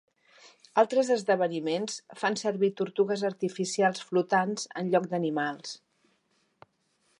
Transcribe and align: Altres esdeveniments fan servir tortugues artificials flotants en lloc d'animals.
Altres 0.83 1.09
esdeveniments 1.15 1.97
fan 2.21 2.37
servir 2.43 2.71
tortugues 2.81 3.25
artificials 3.31 4.03
flotants 4.09 4.67
en 4.83 4.91
lloc 4.95 5.09
d'animals. 5.15 5.77